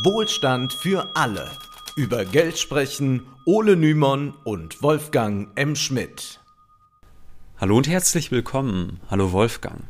[0.00, 1.50] Wohlstand für alle.
[1.96, 5.76] Über Geld sprechen Ole Nymon und Wolfgang M.
[5.76, 6.40] Schmidt.
[7.58, 9.00] Hallo und herzlich willkommen.
[9.10, 9.84] Hallo Wolfgang.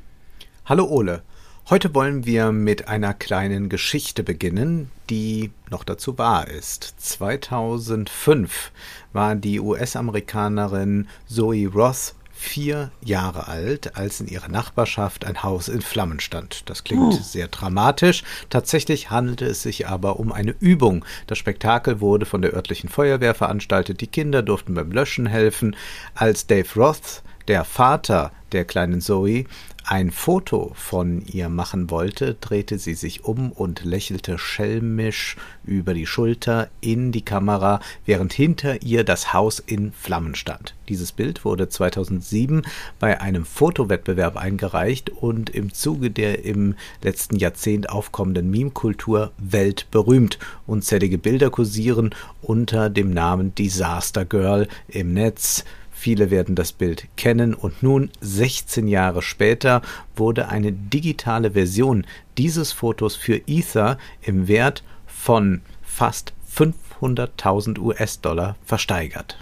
[0.65, 1.23] Hallo Ole.
[1.71, 6.95] Heute wollen wir mit einer kleinen Geschichte beginnen, die noch dazu wahr ist.
[6.99, 8.73] 2005
[9.13, 15.81] war die US-Amerikanerin Zoe Roth vier Jahre alt, als in ihrer Nachbarschaft ein Haus in
[15.81, 16.69] Flammen stand.
[16.69, 17.19] Das klingt oh.
[17.23, 18.25] sehr dramatisch.
[18.51, 21.05] Tatsächlich handelte es sich aber um eine Übung.
[21.29, 24.01] Das Spektakel wurde von der örtlichen Feuerwehr veranstaltet.
[24.01, 25.77] Die Kinder durften beim Löschen helfen.
[26.15, 29.45] Als Dave Roth, der Vater der kleinen Zoe,
[29.85, 36.07] ein Foto von ihr machen wollte, drehte sie sich um und lächelte schelmisch über die
[36.07, 40.75] Schulter in die Kamera, während hinter ihr das Haus in Flammen stand.
[40.89, 42.63] Dieses Bild wurde 2007
[42.99, 50.39] bei einem Fotowettbewerb eingereicht und im Zuge der im letzten Jahrzehnt aufkommenden Meme-Kultur weltberühmt.
[50.67, 55.65] Unzählige Bilder kursieren unter dem Namen Disaster Girl im Netz.
[56.03, 59.83] Viele werden das Bild kennen und nun, 16 Jahre später,
[60.17, 62.05] wurde eine digitale Version
[62.39, 69.39] dieses Fotos für Ether im Wert von fast 500.000 US-Dollar versteigert.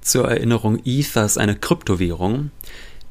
[0.00, 2.52] Zur Erinnerung, Ether ist eine Kryptowährung.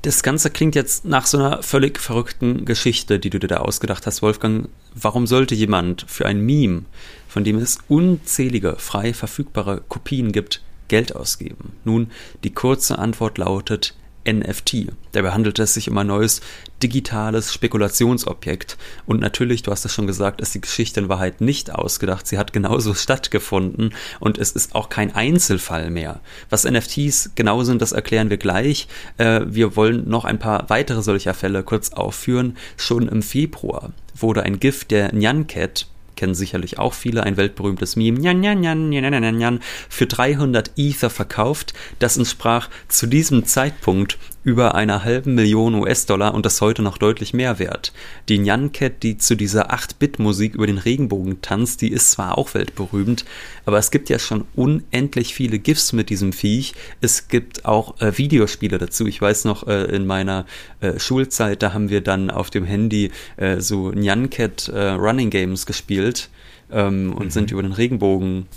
[0.01, 4.07] Das Ganze klingt jetzt nach so einer völlig verrückten Geschichte, die du dir da ausgedacht
[4.07, 4.69] hast, Wolfgang.
[4.95, 6.85] Warum sollte jemand für ein Meme,
[7.27, 11.73] von dem es unzählige frei verfügbare Kopien gibt, Geld ausgeben?
[11.85, 12.11] Nun,
[12.43, 13.95] die kurze Antwort lautet
[14.27, 14.87] NFT.
[15.13, 16.41] Dabei handelt es sich um ein neues
[16.83, 18.77] digitales Spekulationsobjekt.
[19.05, 22.27] Und natürlich, du hast es schon gesagt, ist die Geschichte in Wahrheit nicht ausgedacht.
[22.27, 26.19] Sie hat genauso stattgefunden und es ist auch kein Einzelfall mehr.
[26.49, 28.87] Was NFTs genau sind, das erklären wir gleich.
[29.17, 32.57] Äh, wir wollen noch ein paar weitere solcher Fälle kurz aufführen.
[32.77, 35.87] Schon im Februar wurde ein GIF der Nyan Cat
[36.19, 40.71] kennen sicherlich auch viele, ein weltberühmtes Meme, nyan, nyan, nyan, nyan, nyan, nyan, für 300
[40.75, 41.73] Ether verkauft.
[41.99, 47.33] Das entsprach zu diesem Zeitpunkt über einer halben Million US-Dollar und das heute noch deutlich
[47.33, 47.91] mehr wert.
[48.29, 53.25] Die Nyan-Cat, die zu dieser 8-Bit-Musik über den Regenbogen tanzt, die ist zwar auch weltberühmt,
[53.65, 56.73] aber es gibt ja schon unendlich viele GIFs mit diesem Viech.
[57.01, 59.05] Es gibt auch äh, Videospiele dazu.
[59.07, 60.45] Ich weiß noch, äh, in meiner
[60.79, 65.65] äh, Schulzeit, da haben wir dann auf dem Handy äh, so Nyan-Cat äh, Running Games
[65.65, 66.29] gespielt
[66.71, 67.31] ähm, und mhm.
[67.31, 68.47] sind über den Regenbogen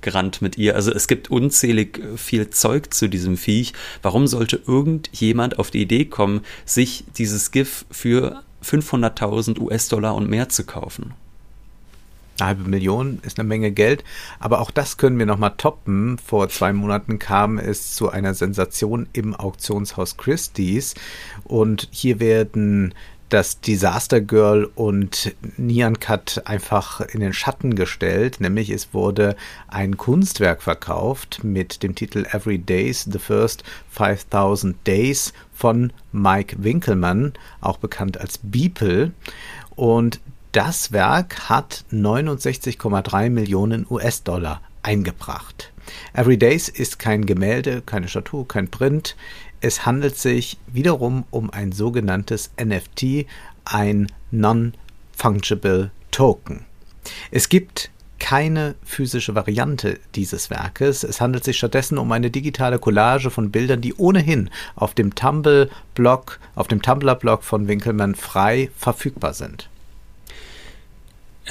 [0.00, 0.74] gerannt mit ihr.
[0.74, 3.72] Also es gibt unzählig äh, viel Zeug zu diesem Viech.
[4.02, 10.48] Warum sollte irgendjemand auf die Idee kommen, sich dieses GIF für 500.000 US-Dollar und mehr
[10.48, 11.14] zu kaufen?
[12.38, 14.04] Eine halbe Million ist eine Menge Geld,
[14.38, 16.18] aber auch das können wir nochmal toppen.
[16.18, 20.94] Vor zwei Monaten kam es zu einer Sensation im Auktionshaus Christie's
[21.42, 22.94] und hier werden
[23.28, 29.36] das Disaster Girl und Nyan Cut einfach in den Schatten gestellt, nämlich es wurde
[29.68, 37.34] ein Kunstwerk verkauft mit dem Titel Every Days, The First 5000 Days von Mike Winkelmann,
[37.60, 39.12] auch bekannt als Beeple.
[39.76, 40.20] Und
[40.52, 45.72] das Werk hat 69,3 Millionen US-Dollar eingebracht.
[46.12, 49.16] Every Days ist kein Gemälde, keine Statue, kein Print.
[49.60, 53.26] Es handelt sich wiederum um ein sogenanntes NFT,
[53.64, 56.64] ein Non-Fungible Token.
[57.30, 61.02] Es gibt keine physische Variante dieses Werkes.
[61.02, 66.38] Es handelt sich stattdessen um eine digitale Collage von Bildern, die ohnehin auf dem Tumblr-Blog,
[66.54, 69.68] auf dem Tumblr-Blog von Winkelmann frei verfügbar sind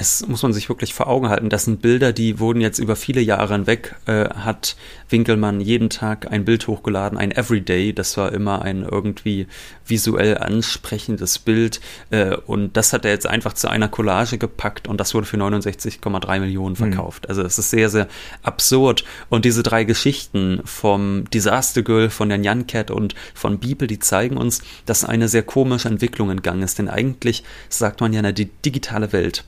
[0.00, 1.50] es muss man sich wirklich vor Augen halten.
[1.50, 4.76] Das sind Bilder, die wurden jetzt über viele Jahre hinweg, äh, hat
[5.08, 7.92] Winkelmann jeden Tag ein Bild hochgeladen, ein Everyday.
[7.92, 9.48] Das war immer ein irgendwie
[9.84, 11.80] visuell ansprechendes Bild.
[12.10, 15.36] Äh, und das hat er jetzt einfach zu einer Collage gepackt und das wurde für
[15.36, 16.92] 69,3 Millionen hm.
[16.92, 17.24] verkauft.
[17.24, 17.30] Mhm.
[17.30, 18.06] Also es ist sehr, sehr
[18.44, 19.04] absurd.
[19.28, 23.98] Und diese drei Geschichten vom Disaster Girl, von der Nyan Cat und von Bibel, die
[23.98, 26.78] zeigen uns, dass eine sehr komische Entwicklung in Gang ist.
[26.78, 29.44] Denn eigentlich sagt man ja, na, die digitale Welt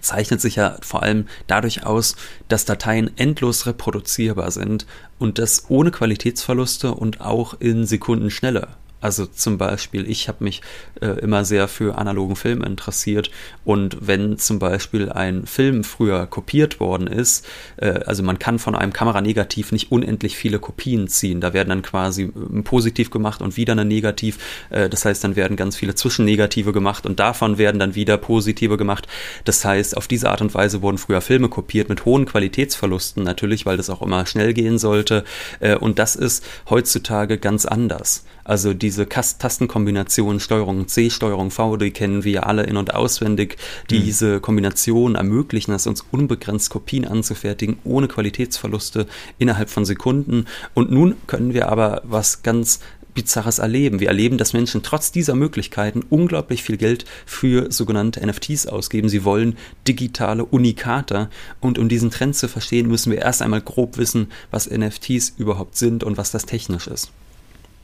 [0.00, 2.16] zeichnet sich ja vor allem dadurch aus,
[2.48, 4.86] dass Dateien endlos reproduzierbar sind
[5.18, 8.68] und das ohne Qualitätsverluste und auch in Sekundenschnelle.
[9.00, 10.60] Also zum Beispiel, ich habe mich
[11.00, 13.30] äh, immer sehr für analogen Film interessiert
[13.64, 17.46] und wenn zum Beispiel ein Film früher kopiert worden ist,
[17.78, 21.40] äh, also man kann von einem Kameranegativ nicht unendlich viele Kopien ziehen.
[21.40, 24.38] Da werden dann quasi ein äh, Positiv gemacht und wieder ein Negativ.
[24.68, 28.76] Äh, das heißt, dann werden ganz viele Zwischennegative gemacht und davon werden dann wieder Positive
[28.76, 29.08] gemacht.
[29.44, 33.64] Das heißt, auf diese Art und Weise wurden früher Filme kopiert mit hohen Qualitätsverlusten natürlich,
[33.64, 35.24] weil das auch immer schnell gehen sollte.
[35.60, 38.24] Äh, und das ist heutzutage ganz anders.
[38.44, 43.56] Also die diese Tastenkombination Steuerung C, Steuerung V, die kennen wir alle in- und auswendig.
[43.88, 44.42] Diese mhm.
[44.42, 49.06] Kombinationen ermöglichen es uns unbegrenzt Kopien anzufertigen, ohne Qualitätsverluste
[49.38, 50.46] innerhalb von Sekunden.
[50.74, 52.80] Und nun können wir aber was ganz
[53.14, 54.00] Bizarres erleben.
[54.00, 59.08] Wir erleben, dass Menschen trotz dieser Möglichkeiten unglaublich viel Geld für sogenannte NFTs ausgeben.
[59.08, 59.56] Sie wollen
[59.86, 61.28] digitale Unikate.
[61.60, 65.76] Und um diesen Trend zu verstehen, müssen wir erst einmal grob wissen, was NFTs überhaupt
[65.76, 67.12] sind und was das technisch ist.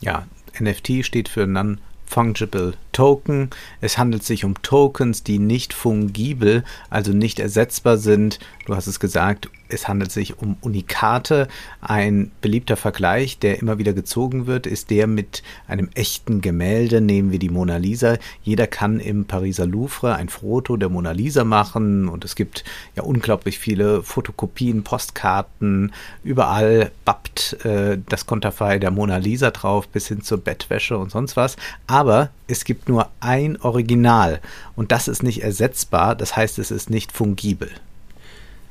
[0.00, 0.26] Ja,
[0.60, 3.50] NFT steht für Non Fungible Token.
[3.80, 8.38] Es handelt sich um Tokens, die nicht fungibel, also nicht ersetzbar sind.
[8.64, 11.48] Du hast es gesagt, es handelt sich um Unikate.
[11.80, 17.00] Ein beliebter Vergleich, der immer wieder gezogen wird, ist der mit einem echten Gemälde.
[17.00, 18.16] Nehmen wir die Mona Lisa.
[18.42, 22.64] Jeder kann im Pariser Louvre ein Foto der Mona Lisa machen und es gibt
[22.94, 25.92] ja unglaublich viele Fotokopien, Postkarten.
[26.22, 31.36] Überall bappt äh, das Konterfei der Mona Lisa drauf bis hin zur Bettwäsche und sonst
[31.36, 31.56] was.
[31.86, 34.40] Aber es gibt nur ein Original
[34.76, 36.14] und das ist nicht ersetzbar.
[36.14, 37.70] Das heißt, es ist nicht fungibel.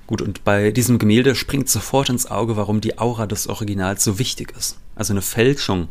[0.07, 4.19] Gut, und bei diesem Gemälde springt sofort ins Auge, warum die Aura des Originals so
[4.19, 4.78] wichtig ist.
[4.96, 5.90] Also eine Fälschung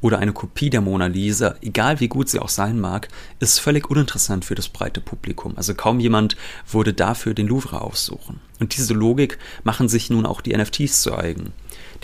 [0.00, 3.08] oder eine Kopie der Mona Lisa, egal wie gut sie auch sein mag,
[3.40, 5.54] ist völlig uninteressant für das breite Publikum.
[5.56, 6.36] Also kaum jemand
[6.70, 8.40] würde dafür den Louvre aufsuchen.
[8.60, 11.52] Und diese Logik machen sich nun auch die NFTs zu eigen.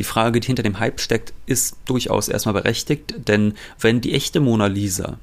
[0.00, 4.40] Die Frage, die hinter dem Hype steckt, ist durchaus erstmal berechtigt, denn wenn die echte
[4.40, 5.18] Mona Lisa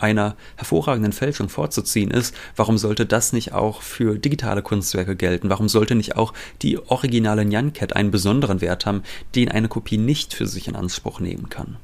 [0.00, 5.50] einer hervorragenden Fälschung vorzuziehen ist, warum sollte das nicht auch für digitale Kunstwerke gelten?
[5.50, 6.32] Warum sollte nicht auch
[6.62, 9.02] die originale Nyan Cat einen besonderen Wert haben,
[9.34, 11.76] den eine Kopie nicht für sich in Anspruch nehmen kann?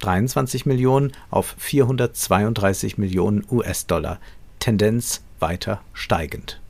[0.00, 4.18] 23 Millionen auf 432 Millionen US-Dollar.
[4.58, 6.61] Tendenz weiter steigend.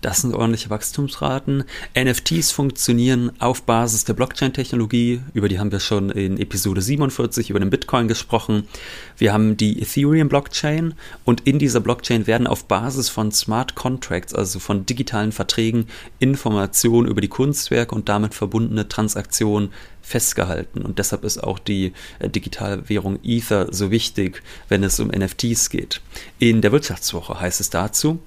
[0.00, 1.64] Das sind ordentliche Wachstumsraten.
[1.98, 5.22] NFTs funktionieren auf Basis der Blockchain-Technologie.
[5.34, 8.68] Über die haben wir schon in Episode 47 über den Bitcoin gesprochen.
[9.16, 14.60] Wir haben die Ethereum-Blockchain und in dieser Blockchain werden auf Basis von Smart Contracts, also
[14.60, 15.88] von digitalen Verträgen,
[16.20, 19.70] Informationen über die Kunstwerke und damit verbundene Transaktionen
[20.00, 20.82] festgehalten.
[20.82, 26.00] Und deshalb ist auch die äh, Digitalwährung Ether so wichtig, wenn es um NFTs geht.
[26.38, 28.20] In der Wirtschaftswoche heißt es dazu,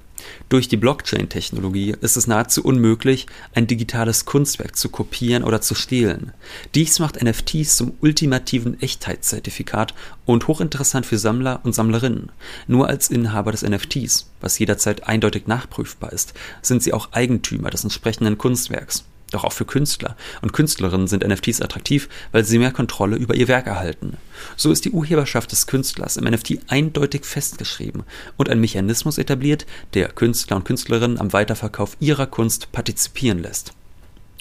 [0.50, 6.34] durch die Blockchain-Technologie ist es nahezu unmöglich, ein digitales Kunstwerk zu kopieren oder zu stehlen.
[6.76, 9.94] Dies macht NFTs zum ultimativen Echtheitszertifikat
[10.26, 12.32] und hochinteressant für Sammler und Sammlerinnen.
[12.68, 17.84] Nur als Inhaber des NFTs, was jederzeit eindeutig nachprüfbar ist, sind sie auch Eigentümer des
[17.84, 23.16] entsprechenden Kunstwerks doch auch für Künstler und Künstlerinnen sind NFTs attraktiv, weil sie mehr Kontrolle
[23.16, 24.18] über ihr Werk erhalten.
[24.56, 28.04] So ist die Urheberschaft des Künstlers im NFT eindeutig festgeschrieben
[28.38, 33.74] und ein Mechanismus etabliert, der Künstler und Künstlerinnen am Weiterverkauf ihrer Kunst partizipieren lässt.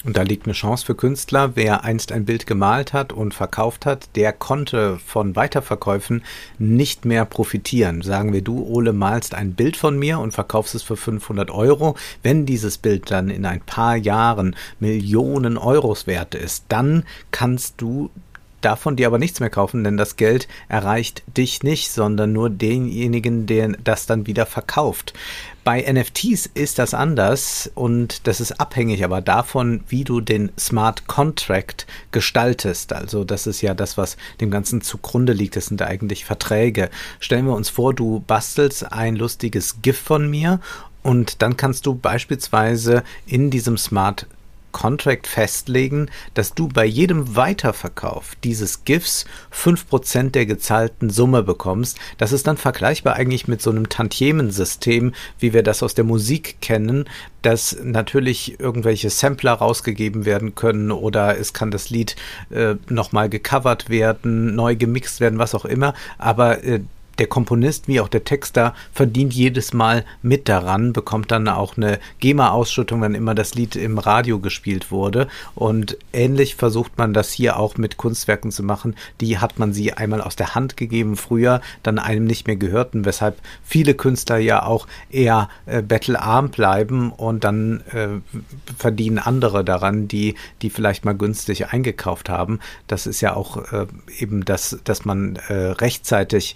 [0.05, 1.57] Und da liegt eine Chance für Künstler.
[1.57, 6.25] Wer einst ein Bild gemalt hat und verkauft hat, der konnte von Weiterverkäufen
[6.59, 8.01] nicht mehr profitieren.
[8.01, 11.97] Sagen wir, du, Ole, malst ein Bild von mir und verkaufst es für 500 Euro.
[12.23, 18.11] Wenn dieses Bild dann in ein paar Jahren Millionen Euros wert ist, dann kannst du
[18.61, 23.47] davon dir aber nichts mehr kaufen, denn das Geld erreicht dich nicht, sondern nur denjenigen,
[23.47, 25.15] der das dann wieder verkauft.
[25.63, 31.07] Bei NFTs ist das anders und das ist abhängig aber davon, wie du den Smart
[31.07, 32.93] Contract gestaltest.
[32.95, 35.57] Also das ist ja das, was dem Ganzen zugrunde liegt.
[35.57, 36.89] Das sind eigentlich Verträge.
[37.19, 40.61] Stellen wir uns vor, du bastelst ein lustiges GIF von mir
[41.03, 44.27] und dann kannst du beispielsweise in diesem Smart
[44.73, 49.25] Contract festlegen, dass du bei jedem Weiterverkauf dieses GIFs
[49.55, 51.99] 5% der gezahlten Summe bekommst.
[52.19, 56.57] Das ist dann vergleichbar eigentlich mit so einem Tantiemensystem, wie wir das aus der Musik
[56.61, 57.09] kennen,
[57.43, 62.17] dass natürlich irgendwelche Sampler rausgegeben werden können oder es kann das Lied
[62.51, 66.81] äh, nochmal gecovert werden, neu gemixt werden, was auch immer, aber äh,
[67.21, 72.01] der Komponist wie auch der Texter verdient jedes Mal mit daran, bekommt dann auch eine
[72.19, 75.29] GEMA-Ausschüttung, wenn immer das Lied im Radio gespielt wurde.
[75.55, 78.97] Und ähnlich versucht man das hier auch mit Kunstwerken zu machen.
[79.21, 83.05] Die hat man sie einmal aus der Hand gegeben früher, dann einem nicht mehr gehörten,
[83.05, 88.09] weshalb viele Künstler ja auch eher äh, bettelarm bleiben und dann äh,
[88.79, 92.61] verdienen andere daran, die, die vielleicht mal günstig eingekauft haben.
[92.87, 93.87] Das ist ja auch äh,
[94.19, 96.55] eben das, dass man äh, rechtzeitig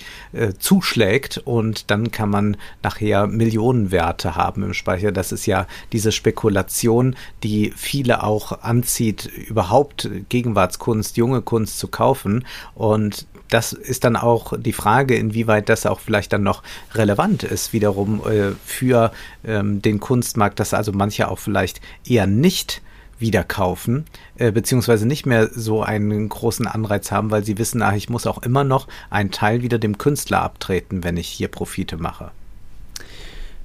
[0.59, 5.13] zuschlägt und dann kann man nachher Millionenwerte haben im Speicher.
[5.13, 12.45] Das ist ja diese Spekulation, die viele auch anzieht, überhaupt Gegenwartskunst, junge Kunst zu kaufen.
[12.75, 16.63] Und das ist dann auch die Frage, inwieweit das auch vielleicht dann noch
[16.95, 19.13] relevant ist, wiederum äh, für
[19.45, 22.83] ähm, den Kunstmarkt, dass also manche auch vielleicht eher nicht
[23.19, 24.05] wieder kaufen,
[24.37, 28.27] äh, beziehungsweise nicht mehr so einen großen Anreiz haben, weil sie wissen, ach, ich muss
[28.27, 32.31] auch immer noch einen Teil wieder dem Künstler abtreten, wenn ich hier Profite mache.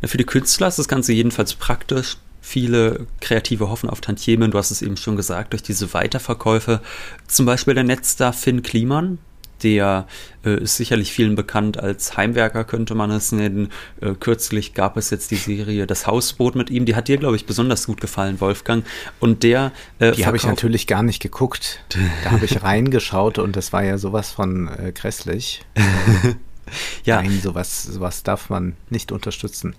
[0.03, 2.18] Für die Künstler ist das Ganze jedenfalls praktisch.
[2.41, 6.82] Viele Kreative hoffen auf Tantiemen, du hast es eben schon gesagt, durch diese Weiterverkäufe.
[7.27, 9.18] Zum Beispiel der Netzstar Finn Kliman,
[9.63, 10.07] der
[10.45, 13.69] äh, ist sicherlich vielen bekannt als Heimwerker, könnte man es nennen.
[14.01, 16.85] Äh, kürzlich gab es jetzt die Serie Das Hausboot mit ihm.
[16.85, 18.85] Die hat dir, glaube ich, besonders gut gefallen, Wolfgang.
[19.19, 19.71] Und der.
[19.99, 21.83] Äh, die habe ich natürlich gar nicht geguckt.
[22.23, 25.63] Da habe ich reingeschaut und das war ja sowas von äh, grässlich.
[27.03, 27.21] ja.
[27.21, 29.75] Nein, sowas, sowas darf man nicht unterstützen.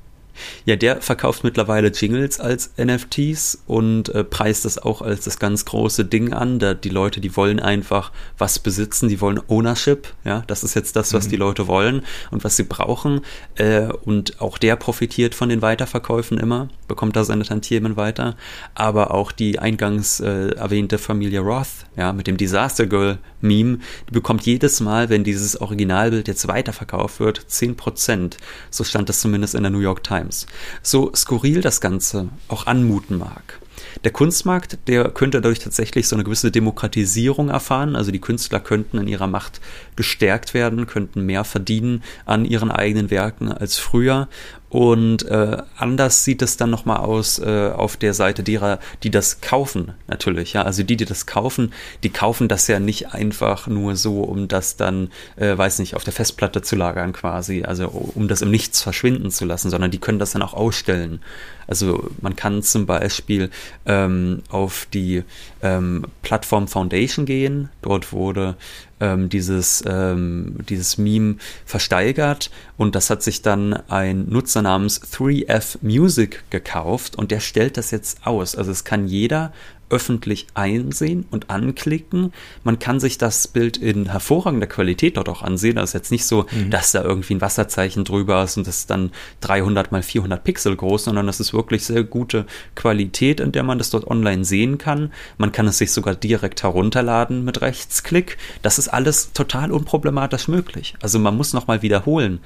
[0.64, 5.64] Ja, der verkauft mittlerweile Jingles als NFTs und äh, preist das auch als das ganz
[5.64, 6.58] große Ding an.
[6.58, 10.08] Da die Leute, die wollen einfach was besitzen, die wollen Ownership.
[10.24, 11.30] Ja, das ist jetzt das, was mhm.
[11.30, 13.22] die Leute wollen und was sie brauchen.
[13.56, 18.36] Äh, und auch der profitiert von den Weiterverkäufen immer, bekommt da seine Tantiemen weiter.
[18.74, 23.78] Aber auch die eingangs äh, erwähnte Familie Roth, ja, mit dem Disaster Girl Meme,
[24.08, 28.36] die bekommt jedes Mal, wenn dieses Originalbild jetzt weiterverkauft wird, 10%.
[28.70, 30.29] So stand das zumindest in der New York Times.
[30.30, 30.46] Times.
[30.82, 33.58] So skurril das Ganze auch anmuten mag.
[34.04, 37.96] Der Kunstmarkt, der könnte dadurch tatsächlich so eine gewisse Demokratisierung erfahren.
[37.96, 39.60] Also die Künstler könnten in ihrer Macht
[39.96, 44.28] gestärkt werden, könnten mehr verdienen an ihren eigenen Werken als früher.
[44.70, 49.40] Und äh, anders sieht es dann nochmal aus äh, auf der Seite derer, die das
[49.40, 50.52] kaufen, natürlich.
[50.52, 51.72] Ja, also die, die das kaufen,
[52.04, 56.04] die kaufen das ja nicht einfach nur so, um das dann, äh, weiß nicht, auf
[56.04, 59.98] der Festplatte zu lagern quasi, also um das im Nichts verschwinden zu lassen, sondern die
[59.98, 61.20] können das dann auch ausstellen.
[61.66, 63.50] Also man kann zum Beispiel
[63.86, 65.24] ähm, auf die
[65.62, 67.70] ähm, Plattform Foundation gehen.
[67.82, 68.56] Dort wurde
[69.00, 75.78] ähm, dieses, ähm, dieses Meme versteigert und das hat sich dann ein Nutzer namens 3F
[75.82, 78.54] Music gekauft und der stellt das jetzt aus.
[78.54, 79.52] Also es kann jeder
[79.90, 82.32] öffentlich einsehen und anklicken.
[82.64, 85.76] Man kann sich das Bild in hervorragender Qualität dort auch ansehen.
[85.76, 86.70] Das ist jetzt nicht so, mhm.
[86.70, 90.76] dass da irgendwie ein Wasserzeichen drüber ist und das ist dann 300 mal 400 Pixel
[90.76, 94.78] groß, sondern das ist wirklich sehr gute Qualität, in der man das dort online sehen
[94.78, 95.12] kann.
[95.38, 98.38] Man kann es sich sogar direkt herunterladen mit Rechtsklick.
[98.62, 100.94] Das ist alles total unproblematisch möglich.
[101.02, 102.40] Also man muss nochmal wiederholen.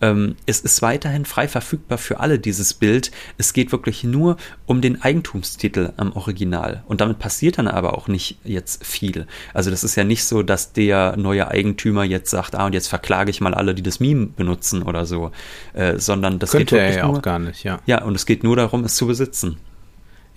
[0.00, 3.10] Ähm, es ist weiterhin frei verfügbar für alle, dieses Bild.
[3.36, 4.36] Es geht wirklich nur
[4.66, 6.84] um den Eigentumstitel am Original.
[6.86, 9.26] Und damit passiert dann aber auch nicht jetzt viel.
[9.54, 12.88] Also das ist ja nicht so, dass der neue Eigentümer jetzt sagt, ah, und jetzt
[12.88, 15.32] verklage ich mal alle, die das Meme benutzen oder so.
[15.74, 17.80] Äh, sondern das Könnte geht wirklich er ja nur, auch gar nicht, ja.
[17.86, 19.58] Ja, und es geht nur darum, es zu besitzen.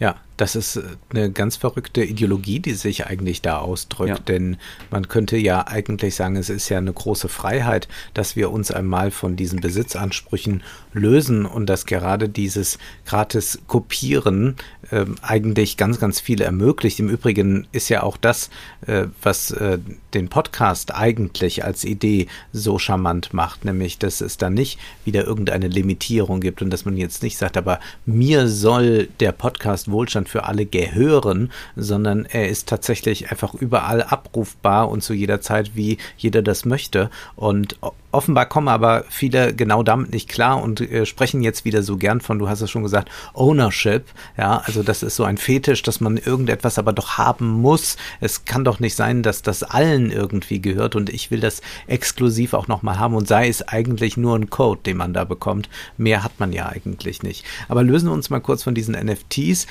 [0.01, 0.81] Ja, das ist äh,
[1.11, 4.09] eine ganz verrückte Ideologie, die sich eigentlich da ausdrückt.
[4.09, 4.17] Ja.
[4.17, 4.57] Denn
[4.89, 9.11] man könnte ja eigentlich sagen, es ist ja eine große Freiheit, dass wir uns einmal
[9.11, 14.55] von diesen Besitzansprüchen lösen und dass gerade dieses gratis Kopieren
[14.91, 16.99] äh, eigentlich ganz, ganz viel ermöglicht.
[16.99, 18.49] Im Übrigen ist ja auch das,
[18.85, 19.79] äh, was äh,
[20.13, 25.67] den Podcast eigentlich als Idee so charmant macht, nämlich, dass es da nicht wieder irgendeine
[25.67, 30.45] Limitierung gibt und dass man jetzt nicht sagt, aber mir soll der Podcast Wohlstand für
[30.45, 36.41] alle gehören, sondern er ist tatsächlich einfach überall abrufbar und zu jeder Zeit, wie jeder
[36.41, 37.09] das möchte.
[37.35, 37.77] Und
[38.11, 42.21] offenbar kommen aber viele genau damit nicht klar und äh, sprechen jetzt wieder so gern
[42.21, 44.05] von, du hast es schon gesagt, Ownership.
[44.37, 47.97] Ja, also das ist so ein Fetisch, dass man irgendetwas aber doch haben muss.
[48.19, 52.53] Es kann doch nicht sein, dass das allen irgendwie gehört und ich will das exklusiv
[52.53, 55.69] auch nochmal haben und sei es eigentlich nur ein Code, den man da bekommt.
[55.97, 57.45] Mehr hat man ja eigentlich nicht.
[57.67, 59.67] Aber lösen wir uns mal kurz von diesen NFTs.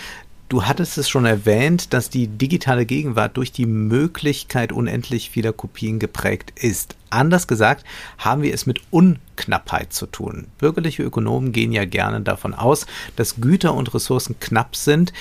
[0.49, 6.01] Du hattest es schon erwähnt, dass die digitale Gegenwart durch die Möglichkeit unendlich vieler Kopien
[6.01, 6.97] geprägt ist.
[7.11, 7.85] Anders gesagt,
[8.19, 10.47] haben wir es mit Unknappheit zu tun.
[10.59, 12.87] Bürgerliche Ökonomen gehen ja gerne davon aus,
[13.17, 15.13] dass Güter und Ressourcen knapp sind.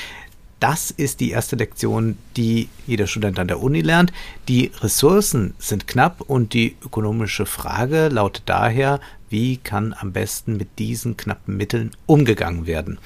[0.59, 4.11] das ist die erste Lektion, die jeder Student an der Uni lernt.
[4.47, 10.79] Die Ressourcen sind knapp und die ökonomische Frage lautet daher, wie kann am besten mit
[10.79, 12.99] diesen knappen Mitteln umgegangen werden?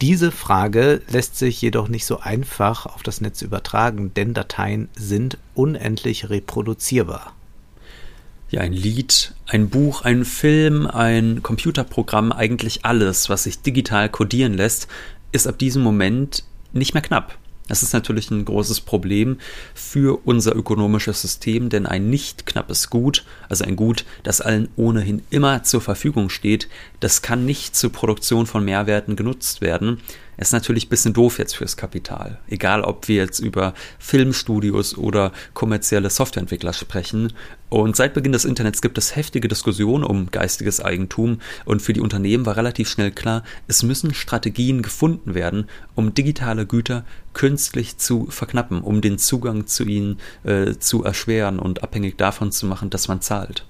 [0.00, 5.38] Diese Frage lässt sich jedoch nicht so einfach auf das Netz übertragen, denn Dateien sind
[5.54, 7.34] unendlich reproduzierbar.
[8.50, 14.54] Ja, ein Lied, ein Buch, ein Film, ein Computerprogramm, eigentlich alles, was sich digital codieren
[14.54, 14.88] lässt,
[15.32, 17.36] ist ab diesem Moment nicht mehr knapp.
[17.68, 19.36] Das ist natürlich ein großes Problem
[19.74, 25.22] für unser ökonomisches System, denn ein nicht knappes Gut, also ein Gut, das allen ohnehin
[25.28, 26.68] immer zur Verfügung steht,
[27.00, 30.00] das kann nicht zur Produktion von Mehrwerten genutzt werden,
[30.38, 32.38] ist natürlich ein bisschen doof jetzt fürs Kapital.
[32.48, 37.32] Egal, ob wir jetzt über Filmstudios oder kommerzielle Softwareentwickler sprechen.
[37.68, 41.40] Und seit Beginn des Internets gibt es heftige Diskussionen um geistiges Eigentum.
[41.64, 46.66] Und für die Unternehmen war relativ schnell klar, es müssen Strategien gefunden werden, um digitale
[46.66, 47.04] Güter
[47.34, 52.66] künstlich zu verknappen, um den Zugang zu ihnen äh, zu erschweren und abhängig davon zu
[52.66, 53.64] machen, dass man zahlt.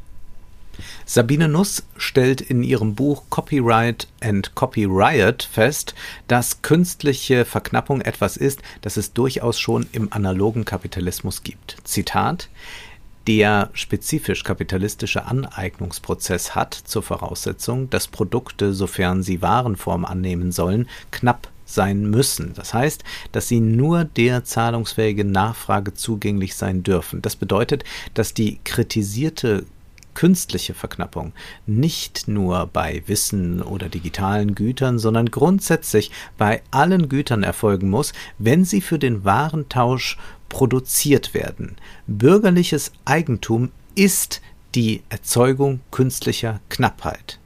[1.04, 5.94] Sabine Nuss stellt in ihrem Buch Copyright and Copy Riot fest,
[6.26, 11.76] dass künstliche Verknappung etwas ist, das es durchaus schon im analogen Kapitalismus gibt.
[11.84, 12.48] Zitat
[13.28, 21.48] der spezifisch kapitalistische Aneignungsprozess hat zur Voraussetzung, dass Produkte, sofern sie Warenform annehmen sollen, knapp
[21.66, 22.54] sein müssen.
[22.54, 27.20] Das heißt, dass sie nur der zahlungsfähigen Nachfrage zugänglich sein dürfen.
[27.20, 29.66] Das bedeutet, dass die kritisierte
[30.18, 31.32] künstliche Verknappung
[31.64, 38.64] nicht nur bei Wissen oder digitalen Gütern, sondern grundsätzlich bei allen Gütern erfolgen muss, wenn
[38.64, 41.76] sie für den Warentausch produziert werden.
[42.08, 44.42] Bürgerliches Eigentum ist
[44.74, 47.38] die Erzeugung künstlicher Knappheit.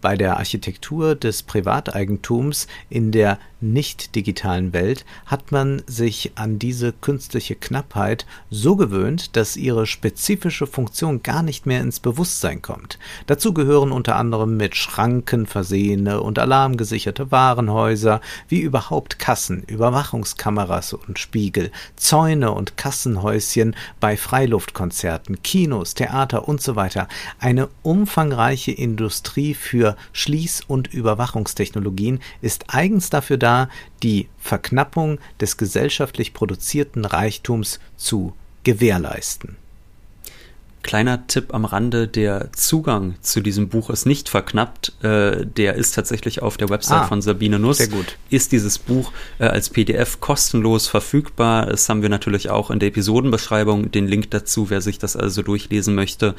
[0.00, 3.38] Bei der Architektur des Privateigentums in der
[3.72, 10.66] nicht digitalen Welt hat man sich an diese künstliche Knappheit so gewöhnt, dass ihre spezifische
[10.66, 12.98] Funktion gar nicht mehr ins Bewusstsein kommt.
[13.26, 21.18] Dazu gehören unter anderem mit Schranken versehene und alarmgesicherte Warenhäuser, wie überhaupt Kassen, Überwachungskameras und
[21.18, 27.08] Spiegel, Zäune und Kassenhäuschen bei Freiluftkonzerten, Kinos, Theater und so weiter.
[27.38, 33.53] Eine umfangreiche Industrie für Schließ- und Überwachungstechnologien ist eigens dafür da,
[34.02, 39.56] die Verknappung des gesellschaftlich produzierten Reichtums zu gewährleisten.
[40.84, 44.92] Kleiner Tipp am Rande, der Zugang zu diesem Buch ist nicht verknappt.
[45.02, 47.78] Äh, der ist tatsächlich auf der Website ah, von Sabine Nuss.
[47.78, 48.18] Sehr gut.
[48.28, 51.66] Ist dieses Buch äh, als PDF kostenlos verfügbar.
[51.66, 53.92] Das haben wir natürlich auch in der Episodenbeschreibung.
[53.92, 56.34] Den Link dazu, wer sich das also durchlesen möchte.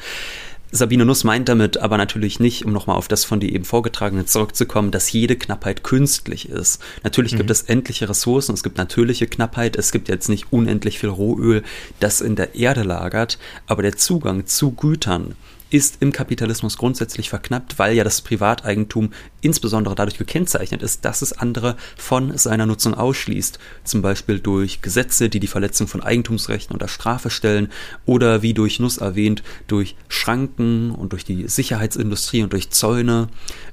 [0.72, 4.26] Sabine Nuss meint damit aber natürlich nicht, um nochmal auf das von dir eben vorgetragene
[4.26, 6.82] zurückzukommen, dass jede Knappheit künstlich ist.
[7.04, 7.38] Natürlich mhm.
[7.38, 11.62] gibt es endliche Ressourcen, es gibt natürliche Knappheit, es gibt jetzt nicht unendlich viel Rohöl,
[12.00, 15.36] das in der Erde lagert, aber der Zugang zu Gütern,
[15.70, 19.12] ist im Kapitalismus grundsätzlich verknappt, weil ja das Privateigentum
[19.46, 25.28] insbesondere dadurch gekennzeichnet ist, dass es andere von seiner Nutzung ausschließt, zum Beispiel durch Gesetze,
[25.28, 27.68] die die Verletzung von Eigentumsrechten unter Strafe stellen
[28.04, 33.28] oder wie durch Nuss erwähnt, durch Schranken und durch die Sicherheitsindustrie und durch Zäune.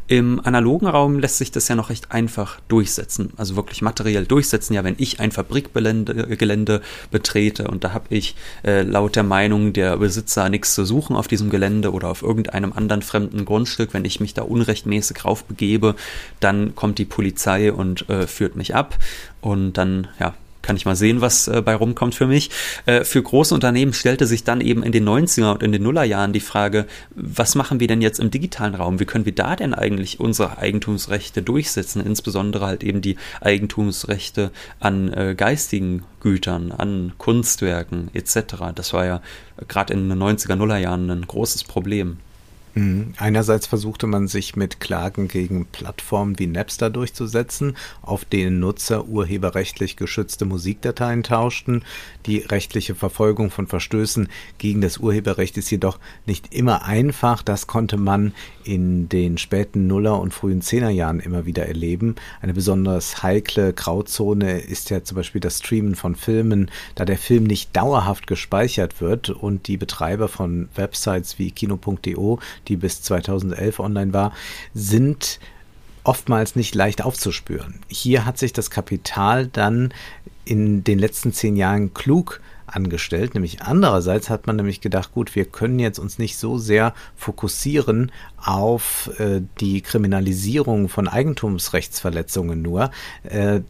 [0.07, 4.73] Im analogen Raum lässt sich das ja noch recht einfach durchsetzen, also wirklich materiell durchsetzen.
[4.73, 9.97] Ja, wenn ich ein Fabrikgelände betrete und da habe ich äh, laut der Meinung der
[9.97, 14.19] Besitzer nichts zu suchen auf diesem Gelände oder auf irgendeinem anderen fremden Grundstück, wenn ich
[14.19, 15.62] mich da unrechtmäßig raufbegebe,
[16.39, 18.97] dann kommt die Polizei und äh, führt mich ab
[19.41, 22.49] und dann ja kann ich mal sehen, was äh, bei rumkommt für mich.
[22.87, 26.33] Äh, für große Unternehmen stellte sich dann eben in den 90er und in den Nullerjahren
[26.33, 28.99] die Frage, was machen wir denn jetzt im digitalen Raum?
[28.99, 32.03] Wie können wir da denn eigentlich unsere Eigentumsrechte durchsetzen?
[32.03, 38.73] Insbesondere halt eben die Eigentumsrechte an äh, geistigen Gütern, an Kunstwerken etc.
[38.73, 39.21] Das war ja
[39.67, 42.17] gerade in den 90er, Nullerjahren ein großes Problem.
[42.75, 43.13] Mhm.
[43.17, 49.95] Einerseits versuchte man sich mit Klagen gegen Plattformen wie Napster durchzusetzen, auf denen Nutzer urheberrechtlich
[49.95, 51.83] geschützte Musikdateien tauschten.
[52.25, 57.43] Die rechtliche Verfolgung von Verstößen gegen das Urheberrecht ist jedoch nicht immer einfach.
[57.43, 58.33] Das konnte man
[58.63, 62.15] in den späten Nuller- und frühen Zehnerjahren immer wieder erleben.
[62.41, 67.43] Eine besonders heikle Grauzone ist ja zum Beispiel das Streamen von Filmen, da der Film
[67.43, 72.13] nicht dauerhaft gespeichert wird und die Betreiber von Websites wie kino.de
[72.67, 74.33] die bis 2011 online war,
[74.73, 75.39] sind
[76.03, 77.79] oftmals nicht leicht aufzuspüren.
[77.87, 79.93] Hier hat sich das Kapital dann
[80.45, 83.33] in den letzten zehn Jahren klug angestellt.
[83.33, 88.11] Nämlich andererseits hat man nämlich gedacht, gut, wir können jetzt uns nicht so sehr fokussieren
[88.37, 92.91] auf äh, die Kriminalisierung von Eigentumsrechtsverletzungen nur.
[93.23, 93.61] Äh,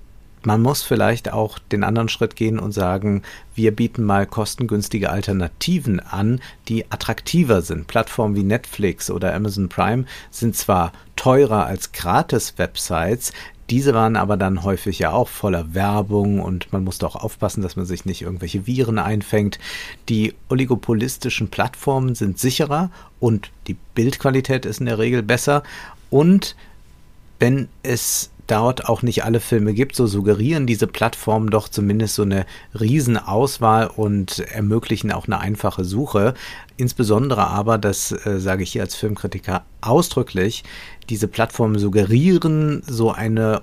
[0.45, 3.21] man muss vielleicht auch den anderen Schritt gehen und sagen,
[3.55, 7.87] wir bieten mal kostengünstige Alternativen an, die attraktiver sind.
[7.87, 13.31] Plattformen wie Netflix oder Amazon Prime sind zwar teurer als Gratis-Websites,
[13.69, 17.75] diese waren aber dann häufig ja auch voller Werbung und man musste auch aufpassen, dass
[17.75, 19.57] man sich nicht irgendwelche Viren einfängt.
[20.09, 25.63] Die oligopolistischen Plattformen sind sicherer und die Bildqualität ist in der Regel besser.
[26.09, 26.55] Und
[27.39, 32.23] wenn es dort auch nicht alle Filme gibt, so suggerieren diese Plattformen doch zumindest so
[32.23, 32.45] eine
[32.79, 36.33] Riesenauswahl und ermöglichen auch eine einfache Suche.
[36.77, 40.63] Insbesondere aber, das äh, sage ich hier als Filmkritiker ausdrücklich,
[41.09, 43.61] diese Plattformen suggerieren so eine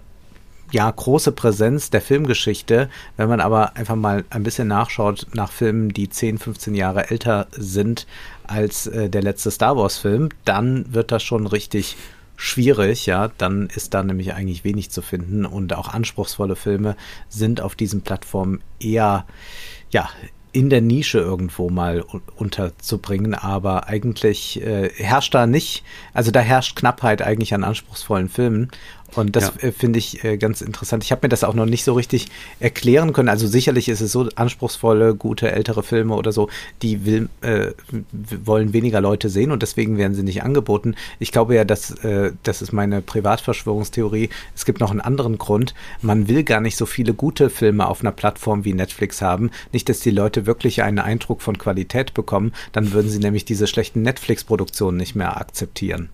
[0.72, 2.88] ja, große Präsenz der Filmgeschichte.
[3.16, 7.48] Wenn man aber einfach mal ein bisschen nachschaut nach Filmen, die 10, 15 Jahre älter
[7.50, 8.06] sind
[8.46, 11.96] als äh, der letzte Star Wars-Film, dann wird das schon richtig
[12.40, 16.96] schwierig, ja, dann ist da nämlich eigentlich wenig zu finden und auch anspruchsvolle Filme
[17.28, 19.26] sind auf diesen Plattformen eher,
[19.90, 20.08] ja,
[20.52, 22.02] in der Nische irgendwo mal
[22.36, 28.70] unterzubringen, aber eigentlich äh, herrscht da nicht, also da herrscht Knappheit eigentlich an anspruchsvollen Filmen
[29.16, 29.68] und das ja.
[29.68, 31.04] Äh, finde ich äh, ganz interessant.
[31.04, 33.28] Ich habe mir das auch noch nicht so richtig erklären können.
[33.28, 36.48] Also sicherlich ist es so anspruchsvolle, gute, ältere Filme oder so,
[36.82, 37.72] die will, äh,
[38.44, 40.94] wollen weniger Leute sehen und deswegen werden sie nicht angeboten.
[41.18, 44.30] Ich glaube ja, dass äh, das ist meine Privatverschwörungstheorie.
[44.54, 45.74] Es gibt noch einen anderen Grund.
[46.02, 49.50] Man will gar nicht so viele gute Filme auf einer Plattform wie Netflix haben.
[49.72, 52.52] Nicht, dass die Leute wirklich einen Eindruck von Qualität bekommen.
[52.72, 56.10] Dann würden sie nämlich diese schlechten Netflix-Produktionen nicht mehr akzeptieren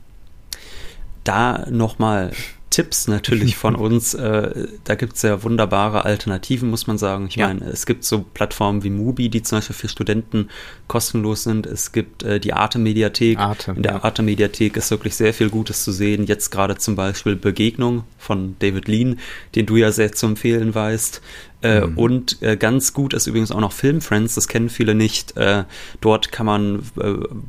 [1.26, 2.32] da nochmal
[2.70, 4.14] Tipps natürlich von uns.
[4.14, 7.26] Äh, da gibt es ja wunderbare Alternativen, muss man sagen.
[7.28, 7.48] Ich ja.
[7.48, 10.48] meine, es gibt so Plattformen wie Mubi, die zum Beispiel für Studenten
[10.88, 11.66] kostenlos sind.
[11.66, 13.38] Es gibt äh, die Arte-Mediathek.
[13.38, 14.04] Arte, In der ja.
[14.04, 16.26] Arte-Mediathek ist wirklich sehr viel Gutes zu sehen.
[16.26, 19.18] Jetzt gerade zum Beispiel Begegnung von David Lean,
[19.54, 21.22] den du ja sehr zu empfehlen weißt.
[21.62, 21.98] Äh, mhm.
[21.98, 25.36] Und äh, ganz gut ist übrigens auch noch Filmfriends, das kennen viele nicht.
[25.36, 25.64] Äh,
[26.00, 26.82] dort kann man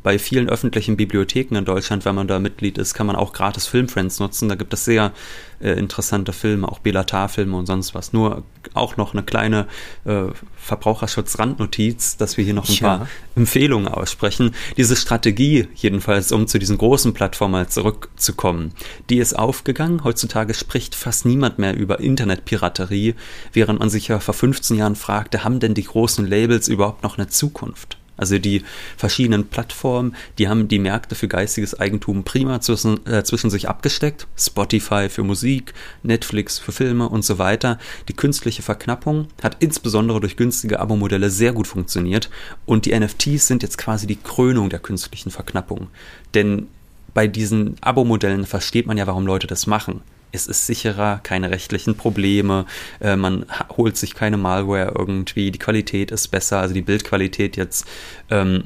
[0.02, 3.67] bei vielen öffentlichen Bibliotheken in Deutschland, wenn man da Mitglied ist, kann man auch gratis
[3.67, 4.50] Filmfriends nutzen.
[4.50, 5.12] Da gibt es sehr
[5.60, 8.13] äh, interessante Filme, auch Belatar-Filme und sonst was.
[8.13, 8.43] Nur
[8.74, 9.67] auch noch eine kleine
[10.06, 10.26] äh,
[10.58, 12.98] Verbraucherschutz-Randnotiz, dass wir hier noch ein ja.
[12.98, 14.54] paar Empfehlungen aussprechen.
[14.76, 18.74] Diese Strategie, jedenfalls, um zu diesen großen Plattformen zurückzukommen,
[19.10, 20.04] die ist aufgegangen.
[20.04, 23.15] Heutzutage spricht fast niemand mehr über Internetpiraterie,
[23.54, 27.17] während man sich ja vor 15 Jahren fragte, haben denn die großen Labels überhaupt noch
[27.17, 27.98] eine Zukunft?
[28.17, 28.63] Also die
[28.97, 34.27] verschiedenen Plattformen, die haben die Märkte für geistiges Eigentum prima zwischen, äh, zwischen sich abgesteckt.
[34.38, 37.77] Spotify für Musik, Netflix für Filme und so weiter.
[38.10, 42.30] Die künstliche Verknappung hat insbesondere durch günstige Abo-Modelle sehr gut funktioniert
[42.65, 45.88] und die NFTs sind jetzt quasi die Krönung der künstlichen Verknappung.
[46.34, 46.67] Denn
[47.13, 50.01] bei diesen Abo-Modellen versteht man ja, warum Leute das machen
[50.32, 52.66] es ist sicherer, keine rechtlichen Probleme,
[53.00, 57.86] äh, man holt sich keine Malware irgendwie, die Qualität ist besser, also die Bildqualität jetzt.
[58.30, 58.63] Ähm,